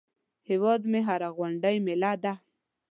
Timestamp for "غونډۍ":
1.37-1.75